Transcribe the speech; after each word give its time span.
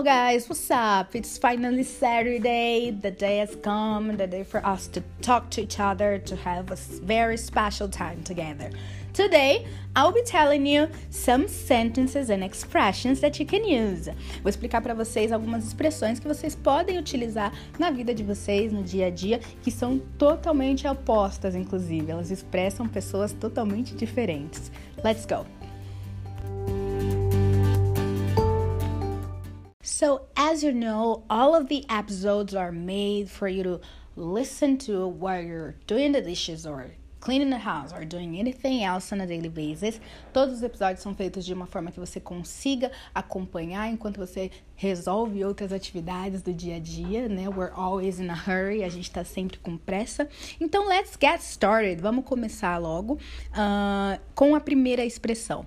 Hello, 0.00 0.10
guys, 0.10 0.48
what's 0.48 0.70
up? 0.70 1.14
It's 1.14 1.36
finally 1.36 1.82
Saturday. 1.82 2.90
The 2.90 3.10
day 3.10 3.36
has 3.36 3.54
come, 3.56 4.16
the 4.16 4.26
day 4.26 4.44
for 4.44 4.64
us 4.64 4.86
to 4.94 5.02
talk 5.20 5.50
to 5.50 5.60
each 5.60 5.78
other, 5.78 6.16
to 6.20 6.36
have 6.36 6.70
a 6.70 6.76
very 7.04 7.36
special 7.36 7.86
time 7.86 8.22
together. 8.22 8.70
Today, 9.12 9.66
I'll 9.94 10.10
be 10.10 10.22
telling 10.22 10.64
you 10.64 10.88
some 11.10 11.48
sentences 11.48 12.30
and 12.30 12.42
expressions 12.42 13.20
that 13.20 13.38
you 13.38 13.44
can 13.44 13.62
use. 13.62 14.08
Vou 14.42 14.48
explicar 14.48 14.80
para 14.80 14.94
vocês 14.94 15.32
algumas 15.32 15.66
expressões 15.66 16.18
que 16.18 16.26
vocês 16.26 16.54
podem 16.54 16.96
utilizar 16.96 17.52
na 17.78 17.90
vida 17.90 18.14
de 18.14 18.22
vocês, 18.22 18.72
no 18.72 18.82
dia 18.82 19.08
a 19.08 19.10
dia, 19.10 19.38
que 19.62 19.70
são 19.70 19.98
totalmente 20.16 20.86
opostas, 20.86 21.54
inclusive. 21.54 22.10
Elas 22.10 22.30
expressam 22.30 22.88
pessoas 22.88 23.34
totalmente 23.34 23.94
diferentes. 23.94 24.72
Let's 25.04 25.26
go! 25.26 25.59
So, 30.00 30.22
as 30.34 30.64
you 30.64 30.72
know, 30.72 31.24
all 31.28 31.54
of 31.54 31.68
the 31.68 31.84
episodes 31.90 32.54
are 32.54 32.72
made 32.72 33.28
for 33.28 33.46
you 33.46 33.62
to 33.64 33.80
listen 34.16 34.78
to 34.78 35.06
while 35.06 35.42
you're 35.42 35.74
doing 35.86 36.12
the 36.12 36.22
dishes 36.22 36.64
or 36.64 36.92
cleaning 37.20 37.50
the 37.50 37.58
house 37.58 37.92
or 37.92 38.06
doing 38.06 38.38
anything 38.38 38.82
else 38.82 39.12
on 39.12 39.20
a 39.20 39.26
daily 39.26 39.50
basis. 39.50 40.00
Todos 40.32 40.54
os 40.54 40.62
episódios 40.62 41.02
são 41.02 41.14
feitos 41.14 41.44
de 41.44 41.52
uma 41.52 41.66
forma 41.66 41.92
que 41.92 42.00
você 42.00 42.18
consiga 42.18 42.90
acompanhar 43.14 43.90
enquanto 43.90 44.16
você 44.16 44.50
resolve 44.74 45.44
outras 45.44 45.70
atividades 45.70 46.40
do 46.40 46.54
dia 46.54 46.76
a 46.76 46.80
dia, 46.80 47.28
né? 47.28 47.50
We're 47.50 47.74
always 47.74 48.20
in 48.20 48.30
a 48.30 48.34
hurry, 48.34 48.82
a 48.82 48.88
gente 48.88 49.10
tá 49.10 49.22
sempre 49.22 49.58
com 49.58 49.76
pressa. 49.76 50.26
Então, 50.58 50.88
let's 50.88 51.14
get 51.20 51.42
started. 51.42 52.00
Vamos 52.00 52.24
começar 52.24 52.78
logo 52.78 53.18
uh, 53.52 54.18
com 54.34 54.54
a 54.54 54.60
primeira 54.60 55.04
expressão. 55.04 55.66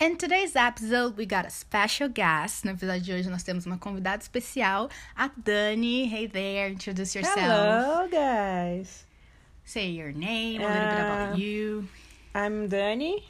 In 0.00 0.16
today's 0.16 0.56
episode, 0.56 1.16
we 1.18 1.26
got 1.26 1.44
a 1.44 1.50
special 1.50 2.08
guest. 2.08 2.64
No 2.64 2.72
episódio 2.72 3.02
de 3.02 3.12
hoje, 3.12 3.28
nós 3.28 3.42
temos 3.42 3.66
uma 3.66 3.76
convidada 3.76 4.22
especial, 4.22 4.88
a 5.14 5.28
Dani. 5.36 6.06
Hey 6.08 6.26
there, 6.26 6.70
introduce 6.72 7.14
yourself. 7.14 7.38
Hello, 7.38 8.08
guys. 8.08 9.04
Say 9.64 9.90
your 9.90 10.10
name, 10.12 10.62
a 10.62 10.66
little 10.66 10.88
bit 10.88 11.00
about 11.00 11.32
Uh, 11.34 11.36
you. 11.36 11.88
I'm 12.34 12.66
Dani. 12.68 13.24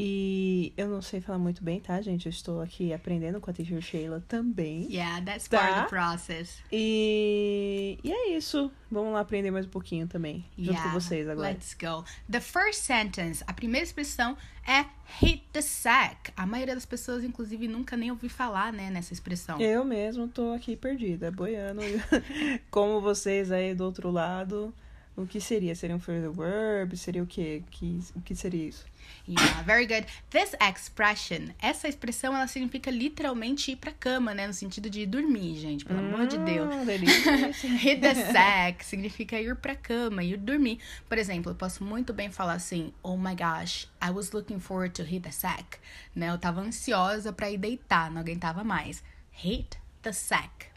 E 0.00 0.72
eu 0.76 0.86
não 0.88 1.02
sei 1.02 1.20
falar 1.20 1.40
muito 1.40 1.64
bem, 1.64 1.80
tá, 1.80 2.00
gente? 2.00 2.26
Eu 2.26 2.30
estou 2.30 2.60
aqui 2.60 2.92
aprendendo 2.92 3.40
com 3.40 3.50
a 3.50 3.52
teacher 3.52 3.82
Sheila 3.82 4.22
também. 4.28 4.86
Yeah, 4.88 5.20
that's 5.24 5.48
part 5.48 5.64
of 5.64 5.74
Tá. 5.74 5.82
the 5.82 5.88
process. 5.88 6.62
E, 6.70 7.98
e 8.04 8.12
é 8.12 8.36
isso. 8.36 8.70
Vamos 8.88 9.12
lá 9.12 9.20
aprender 9.20 9.50
mais 9.50 9.66
um 9.66 9.70
pouquinho 9.70 10.06
também. 10.06 10.44
Junto 10.56 10.70
yeah, 10.70 10.84
com 10.88 11.00
vocês 11.00 11.28
agora. 11.28 11.48
Let's 11.48 11.74
go. 11.74 12.04
The 12.30 12.40
first 12.40 12.82
sentence, 12.84 13.42
a 13.44 13.52
primeira 13.52 13.84
expressão 13.84 14.36
é 14.64 14.84
hit 15.20 15.42
the 15.52 15.60
sack. 15.62 16.32
A 16.36 16.46
maioria 16.46 16.76
das 16.76 16.86
pessoas, 16.86 17.24
inclusive, 17.24 17.66
nunca 17.66 17.96
nem 17.96 18.12
ouvi 18.12 18.28
falar, 18.28 18.72
né, 18.72 18.90
nessa 18.90 19.12
expressão. 19.12 19.60
Eu 19.60 19.84
mesmo 19.84 20.28
tô 20.28 20.52
aqui 20.52 20.76
perdida, 20.76 21.32
boiando. 21.32 21.80
Como 22.70 23.00
vocês 23.00 23.50
aí 23.50 23.74
do 23.74 23.82
outro 23.84 24.12
lado. 24.12 24.72
O 25.18 25.26
que 25.26 25.40
seria? 25.40 25.74
Seria 25.74 25.96
um 25.96 25.98
further 25.98 26.30
verb? 26.30 26.96
Seria 26.96 27.20
o 27.20 27.26
quê? 27.26 27.64
Que, 27.72 28.00
o 28.14 28.20
que 28.20 28.36
seria 28.36 28.68
isso? 28.68 28.86
Yeah, 29.26 29.62
very 29.62 29.84
good. 29.84 30.06
This 30.30 30.54
expression, 30.60 31.48
essa 31.60 31.88
expressão, 31.88 32.36
ela 32.36 32.46
significa 32.46 32.88
literalmente 32.88 33.72
ir 33.72 33.76
pra 33.76 33.90
cama, 33.90 34.32
né, 34.32 34.46
no 34.46 34.52
sentido 34.52 34.88
de 34.88 35.04
dormir, 35.04 35.58
gente, 35.58 35.84
pelo 35.84 35.98
amor 35.98 36.28
de 36.28 36.38
Deus. 36.38 36.72
Hum, 36.72 36.84
delícia. 36.84 37.50
Hit 37.78 38.00
the 38.00 38.14
sack 38.14 38.84
significa 38.84 39.40
ir 39.40 39.56
pra 39.56 39.74
cama, 39.74 40.22
ir 40.22 40.36
dormir. 40.36 40.78
Por 41.08 41.18
exemplo, 41.18 41.50
eu 41.50 41.56
posso 41.56 41.82
muito 41.82 42.12
bem 42.12 42.30
falar 42.30 42.52
assim: 42.52 42.92
Oh 43.02 43.16
my 43.16 43.34
gosh, 43.34 43.88
I 44.00 44.10
was 44.10 44.30
looking 44.30 44.60
forward 44.60 44.94
to 44.94 45.02
hit 45.02 45.24
the 45.24 45.32
sack. 45.32 45.78
Né? 46.14 46.30
Eu 46.30 46.38
tava 46.38 46.60
ansiosa 46.60 47.32
pra 47.32 47.50
ir 47.50 47.58
deitar, 47.58 48.08
não 48.12 48.20
aguentava 48.20 48.62
mais. 48.62 49.02
Hit 49.32 49.78
the 50.02 50.12
sack. 50.12 50.67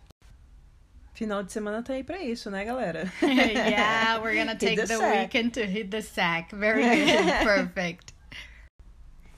Final 1.21 1.43
de 1.43 1.51
semana 1.51 1.83
tá 1.83 1.93
aí 1.93 2.03
pra 2.03 2.19
isso, 2.19 2.49
né, 2.49 2.65
galera? 2.65 3.07
yeah, 3.21 4.19
we're 4.19 4.35
gonna 4.35 4.55
take 4.55 4.75
the 4.75 4.87
the, 4.87 4.97
weekend 4.97 5.51
to 5.51 5.67
hit 5.67 5.91
the 5.91 6.01
sack. 6.01 6.51
Very 6.55 6.81
good, 7.05 7.31
perfect. 7.43 8.15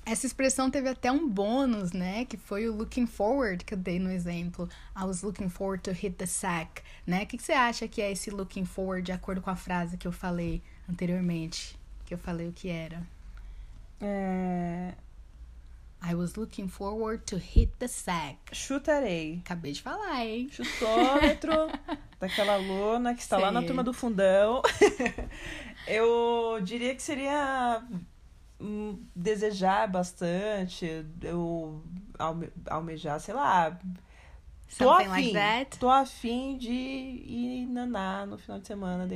Essa 0.05 0.25
expressão 0.25 0.71
teve 0.71 0.87
até 0.87 1.11
um 1.11 1.27
bônus, 1.27 1.91
né? 1.91 2.23
Que 2.23 2.37
foi 2.37 2.69
o 2.69 2.73
looking 2.73 3.05
forward 3.05 3.65
que 3.65 3.73
eu 3.73 3.77
dei 3.77 3.99
no 3.99 4.09
exemplo. 4.09 4.69
I 4.95 5.03
was 5.03 5.23
looking 5.23 5.49
forward 5.49 5.83
to 5.83 5.91
hit 5.91 6.15
the 6.15 6.25
sack, 6.25 6.81
né? 7.05 7.23
O 7.23 7.25
que, 7.25 7.35
que 7.35 7.43
você 7.43 7.51
acha 7.51 7.85
que 7.85 8.01
é 8.01 8.13
esse 8.13 8.29
looking 8.29 8.63
forward 8.63 9.05
de 9.05 9.11
acordo 9.11 9.41
com 9.41 9.49
a 9.49 9.55
frase 9.57 9.97
que 9.97 10.07
eu 10.07 10.13
falei 10.13 10.61
anteriormente? 10.89 11.77
Que 12.05 12.13
eu 12.13 12.17
falei 12.17 12.47
o 12.47 12.53
que 12.53 12.69
era. 12.69 13.03
É... 13.99 14.93
I 16.05 16.15
was 16.15 16.35
looking 16.35 16.67
forward 16.67 17.25
to 17.27 17.37
hit 17.37 17.71
the 17.79 17.87
sack. 17.87 18.37
Chutarei. 18.51 19.39
Acabei 19.45 19.71
de 19.71 19.81
falar, 19.81 20.25
hein? 20.25 20.49
Chutômetro 20.51 21.69
daquela 22.19 22.57
luna 22.57 23.13
que 23.15 23.21
está 23.21 23.37
lá 23.37 23.51
na 23.51 23.61
turma 23.63 23.83
do 23.83 23.93
fundão. 23.93 24.61
Eu 25.87 26.59
diria 26.61 26.93
que 26.95 27.01
seria 27.01 27.81
hum, 28.59 28.99
desejar 29.15 29.87
bastante, 29.89 31.05
eu 31.21 31.83
alme- 32.17 32.49
almejar, 32.69 33.19
sei 33.19 33.33
lá. 33.33 33.77
Tô 34.77 34.85
Something 34.85 35.09
like 35.09 35.23
afim, 35.27 35.33
that. 35.33 35.77
tô 35.79 35.89
afim 35.89 36.57
de 36.57 36.71
ir 36.71 37.67
naná 37.67 38.25
no 38.25 38.37
final 38.37 38.59
de 38.59 38.67
semana. 38.67 39.07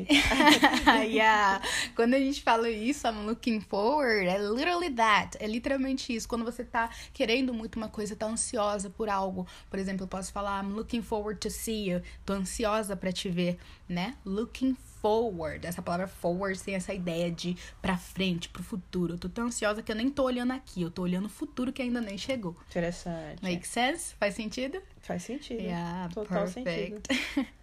yeah. 1.03 1.61
Quando 1.95 2.13
a 2.13 2.19
gente 2.19 2.41
fala 2.41 2.69
isso, 2.69 3.07
I'm 3.07 3.25
looking 3.25 3.59
forward, 3.61 4.27
é 4.27 4.37
literally 4.37 4.89
that. 4.91 5.37
É 5.39 5.47
literalmente 5.47 6.13
isso. 6.13 6.27
Quando 6.27 6.45
você 6.45 6.63
tá 6.63 6.89
querendo 7.13 7.53
muito 7.53 7.77
uma 7.77 7.89
coisa, 7.89 8.15
tá 8.15 8.27
ansiosa 8.27 8.89
por 8.89 9.09
algo. 9.09 9.47
Por 9.69 9.79
exemplo, 9.79 10.03
eu 10.03 10.07
posso 10.07 10.31
falar, 10.31 10.63
I'm 10.63 10.73
looking 10.73 11.01
forward 11.01 11.39
to 11.39 11.49
see 11.49 11.89
you. 11.89 12.01
Tô 12.25 12.33
ansiosa 12.33 12.95
pra 12.95 13.11
te 13.11 13.29
ver, 13.29 13.57
né? 13.89 14.15
Looking 14.23 14.75
forward. 15.01 15.65
Essa 15.65 15.81
palavra 15.81 16.07
forward 16.07 16.61
tem 16.61 16.75
essa 16.75 16.93
ideia 16.93 17.31
de 17.31 17.57
pra 17.81 17.97
frente, 17.97 18.49
pro 18.49 18.63
futuro. 18.63 19.13
Eu 19.13 19.17
tô 19.17 19.29
tão 19.29 19.45
ansiosa 19.47 19.81
que 19.81 19.91
eu 19.91 19.95
nem 19.95 20.09
tô 20.09 20.23
olhando 20.23 20.53
aqui. 20.53 20.81
Eu 20.81 20.91
tô 20.91 21.03
olhando 21.03 21.25
o 21.25 21.29
futuro 21.29 21.71
que 21.73 21.81
ainda 21.81 22.01
nem 22.01 22.17
chegou. 22.17 22.55
Interessante. 22.69 23.43
Make 23.43 23.67
sense? 23.67 24.15
Faz 24.15 24.35
sentido? 24.35 24.81
Faz 24.99 25.23
sentido. 25.23 25.61
Yeah, 25.61 26.09
Total 26.13 26.47
sentido. 26.47 27.01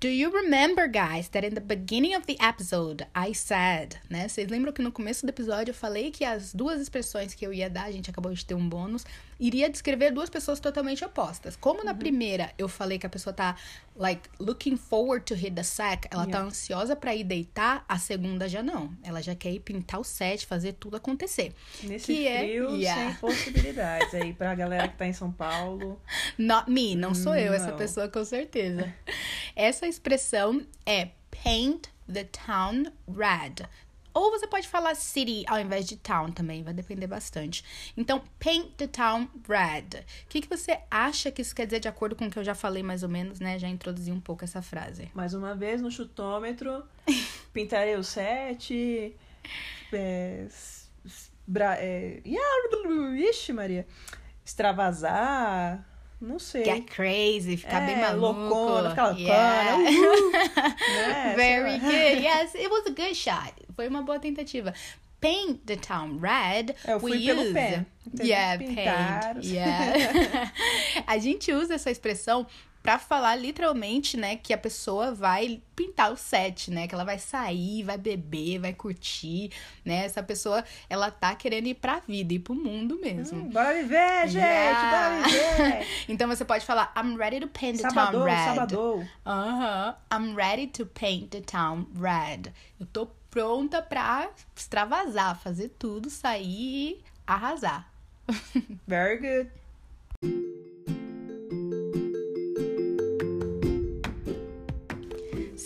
Do 0.00 0.08
you 0.08 0.30
remember, 0.30 0.88
guys, 0.88 1.28
that 1.32 1.44
in 1.46 1.52
the 1.54 1.60
beginning 1.60 2.14
of 2.16 2.24
the 2.24 2.38
episode 2.40 3.06
I 3.14 3.34
said, 3.34 3.96
né? 4.08 4.28
Vocês 4.28 4.48
lembram 4.48 4.72
que 4.72 4.80
no 4.80 4.90
começo 4.90 5.26
do 5.26 5.28
episódio 5.28 5.72
eu 5.72 5.74
falei 5.74 6.10
que 6.10 6.24
as 6.24 6.54
duas 6.54 6.80
expressões 6.80 7.34
que 7.34 7.46
eu 7.46 7.52
ia 7.52 7.68
dar, 7.68 7.84
a 7.84 7.92
gente 7.92 8.08
acabou 8.08 8.32
de 8.32 8.42
ter 8.42 8.54
um 8.54 8.66
bônus, 8.66 9.04
iria 9.38 9.68
descrever 9.68 10.10
duas 10.10 10.30
pessoas 10.30 10.58
totalmente 10.58 11.04
opostas. 11.04 11.54
Como 11.54 11.80
Uhum. 11.80 11.84
na 11.84 11.92
primeira 11.92 12.50
eu 12.56 12.66
falei 12.66 12.98
que 12.98 13.04
a 13.04 13.10
pessoa 13.10 13.34
tá, 13.34 13.56
like, 13.94 14.26
looking 14.38 14.74
forward 14.78 15.22
to 15.26 15.34
hit 15.34 15.54
the 15.54 15.62
sack, 15.62 16.08
ela 16.10 16.24
tá 16.24 16.30
Yeah. 16.30 16.48
ansiosa 16.48 16.96
pra 16.96 17.14
ir 17.14 17.24
deitar, 17.24 17.84
a 17.86 17.98
segunda 17.98 18.48
já 18.48 18.62
não. 18.62 18.96
Ela 19.02 19.20
já 19.20 19.34
quer 19.34 19.52
ir 19.52 19.60
pintar 19.60 20.00
o 20.00 20.04
set, 20.04 20.46
fazer 20.46 20.72
tudo 20.80 20.96
acontecer. 20.96 21.52
Nesse 21.82 22.06
Que 22.06 22.26
é- 22.26 22.38
frio, 22.38 22.74
yeah. 22.74 23.10
sem 23.10 23.14
possibilidades. 23.20 24.14
Aí, 24.14 24.32
pra 24.32 24.54
galera 24.54 24.88
que 24.88 24.96
tá 24.96 25.06
em 25.06 25.12
São 25.12 25.30
Paulo. 25.30 26.00
Not 26.38 26.70
me, 26.70 26.94
não 26.96 27.14
sou 27.14 27.36
eu 27.36 27.52
essa 27.52 27.72
Não. 27.72 27.76
pessoa 27.76 28.08
com 28.08 28.24
certeza. 28.24 28.90
Essa 29.54 29.86
expressão 29.86 30.66
é 30.84 31.10
paint 31.42 31.88
the 32.12 32.24
town 32.24 32.84
red. 33.08 33.66
Ou 34.12 34.30
você 34.30 34.46
pode 34.46 34.66
falar 34.66 34.96
city 34.96 35.44
ao 35.46 35.60
invés 35.60 35.86
de 35.86 35.96
town 35.96 36.32
também, 36.32 36.64
vai 36.64 36.74
depender 36.74 37.06
bastante. 37.06 37.64
Então, 37.96 38.22
paint 38.40 38.72
the 38.76 38.86
town 38.88 39.28
red. 39.48 40.00
O 40.24 40.28
que, 40.28 40.40
que 40.40 40.48
você 40.48 40.80
acha 40.90 41.30
que 41.30 41.42
isso 41.42 41.54
quer 41.54 41.66
dizer 41.66 41.80
de 41.80 41.88
acordo 41.88 42.16
com 42.16 42.26
o 42.26 42.30
que 42.30 42.38
eu 42.38 42.44
já 42.44 42.54
falei 42.54 42.82
mais 42.82 43.02
ou 43.02 43.08
menos, 43.08 43.38
né? 43.38 43.58
Já 43.58 43.68
introduzi 43.68 44.10
um 44.10 44.20
pouco 44.20 44.44
essa 44.44 44.60
frase. 44.60 45.10
Mais 45.14 45.32
uma 45.32 45.54
vez 45.54 45.80
no 45.80 45.90
chutômetro. 45.90 46.82
Pintarei 47.52 47.94
o 47.94 48.02
sete. 48.02 49.14
É, 49.92 50.46
bra, 51.46 51.76
é, 51.78 52.20
ixi, 52.24 53.52
Maria. 53.52 53.86
Extravasar. 54.44 55.86
Não 56.20 56.38
sei. 56.38 56.64
Get 56.64 56.86
crazy, 56.90 57.56
ficar 57.56 57.80
bem 57.86 57.94
É, 57.94 58.00
maluco. 58.00 58.40
loucona, 58.40 58.90
ficar 58.90 59.04
loucona, 59.08 59.20
Yeah. 59.22 59.76
uhul. 59.78 60.32
Né, 60.32 61.34
Very 61.36 61.78
good. 61.78 62.20
Yes, 62.22 62.54
it 62.54 62.68
was 62.70 62.86
a 62.86 62.90
good 62.90 63.14
shot. 63.14 63.54
Foi 63.74 63.88
uma 63.88 64.02
boa 64.02 64.18
tentativa. 64.18 64.74
Paint 65.18 65.60
the 65.66 65.76
town 65.76 66.18
red. 66.18 66.74
É, 66.86 66.92
eu 66.94 67.00
fui 67.00 67.12
we 67.12 67.26
pelo 67.26 67.42
use... 67.42 67.52
pé. 67.52 67.84
Entendeu? 68.06 68.26
Yeah, 68.26 68.58
Pintar. 68.58 69.34
paint. 69.34 69.44
Yeah. 69.46 69.92
a 71.06 71.18
gente 71.18 71.52
usa 71.52 71.74
essa 71.74 71.90
expressão 71.90 72.46
pra 72.82 72.98
falar 72.98 73.34
literalmente, 73.36 74.16
né, 74.16 74.36
que 74.36 74.54
a 74.54 74.58
pessoa 74.58 75.12
vai 75.12 75.60
pintar 75.76 76.10
o 76.10 76.16
set, 76.16 76.70
né, 76.70 76.88
que 76.88 76.94
ela 76.94 77.04
vai 77.04 77.18
sair, 77.18 77.82
vai 77.82 77.98
beber, 77.98 78.58
vai 78.58 78.72
curtir, 78.72 79.50
né? 79.84 80.06
Essa 80.06 80.22
pessoa, 80.22 80.64
ela 80.88 81.10
tá 81.10 81.34
querendo 81.34 81.66
ir 81.66 81.74
pra 81.74 82.00
vida, 82.00 82.32
ir 82.32 82.38
pro 82.38 82.54
mundo 82.54 82.98
mesmo. 82.98 83.38
Hum, 83.38 83.50
bora 83.50 83.74
viver, 83.74 84.28
gente! 84.28 84.42
Yeah. 84.42 85.20
Bora 85.20 85.28
viver! 85.28 85.86
Então 86.08 86.26
você 86.26 86.42
pode 86.42 86.64
falar 86.64 86.90
I'm 86.96 87.16
ready 87.16 87.40
to 87.40 87.48
paint 87.48 87.76
the 87.76 87.82
Sabadou, 87.82 88.20
town 88.22 88.24
red. 88.24 88.44
sabadou. 88.46 89.06
Aham. 89.26 89.96
I'm 90.10 90.34
ready 90.34 90.66
to 90.68 90.86
paint 90.86 91.28
the 91.32 91.42
town 91.42 91.86
red. 91.94 92.50
Eu 92.80 92.86
tô 92.86 93.08
pronta 93.30 93.82
pra 93.82 94.30
extravasar, 94.56 95.38
fazer 95.38 95.68
tudo, 95.78 96.08
sair 96.08 96.92
e 96.98 97.04
arrasar. 97.26 97.92
Very 98.88 99.18
good. 99.18 99.50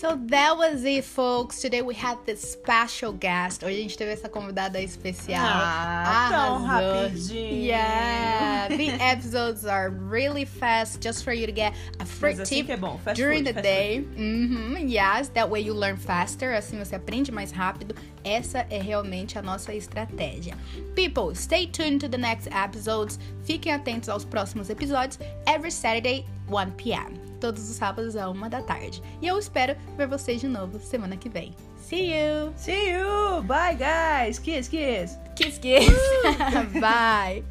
So 0.05 0.21
that 0.27 0.59
was 0.59 0.85
it, 0.85 1.03
folks. 1.03 1.63
Today 1.63 1.81
we 1.81 1.95
had 1.95 2.19
this 2.27 2.43
special 2.43 3.11
guest. 3.11 3.63
Hoje 3.63 3.79
a 3.79 3.81
gente 3.81 3.97
teve 3.97 4.11
essa 4.13 4.29
convidada 4.29 4.79
especial. 4.79 5.41
Ah, 5.41 6.29
tão 6.31 6.63
rapidinho. 6.63 7.65
Yeah, 7.65 8.69
the 8.69 8.91
episodes 9.01 9.65
are 9.65 9.89
really 9.89 10.45
fast, 10.45 11.01
just 11.01 11.25
for 11.25 11.33
you 11.33 11.47
to 11.47 11.53
get 11.53 11.73
a 12.01 12.05
free 12.05 12.35
assim 12.35 12.67
tip 12.67 12.71
é 12.71 12.77
bom. 12.77 13.01
During 13.15 13.47
food, 13.47 13.55
the 13.55 13.63
day. 13.63 14.07
Mhm, 14.15 14.91
yes, 14.91 15.31
that 15.31 15.49
way 15.49 15.63
you 15.63 15.73
learn 15.73 15.97
faster. 15.97 16.53
Assim 16.53 16.79
você 16.79 16.97
aprende 16.97 17.33
mais 17.33 17.51
rápido. 17.51 17.95
Essa 18.25 18.67
é 18.71 18.81
realmente 18.81 19.39
a 19.39 19.43
nossa 19.43 19.75
estratégia. 19.75 20.57
People, 20.97 21.35
stay 21.35 21.67
tuned 21.67 22.01
to 22.01 22.09
the 22.09 22.19
next 22.19 22.49
episodes. 22.49 23.19
Fiquem 23.45 23.73
atentos 23.73 24.09
aos 24.09 24.25
próximos 24.25 24.71
episódios. 24.71 25.19
Every 25.47 25.71
Saturday, 25.71 26.25
1 26.49 26.71
p.m. 26.73 27.19
Todos 27.41 27.69
os 27.69 27.77
sábados, 27.77 28.17
a 28.17 28.31
uma 28.31 28.49
da 28.49 28.63
tarde. 28.63 29.03
E 29.21 29.27
eu 29.27 29.39
espero 29.39 29.77
ver 29.97 30.09
vocês 30.09 30.41
de 30.41 30.49
novo 30.49 30.81
semana 30.81 31.17
que 31.17 31.29
vem. 31.29 31.55
See 31.77 32.15
you! 32.15 32.53
See 32.57 32.91
you! 32.91 33.43
Bye, 33.43 33.77
guys! 33.77 34.39
Kiss, 34.39 34.69
kiss! 34.69 35.19
Kiss, 35.37 35.59
kiss! 35.59 35.93
Bye! 36.81 37.45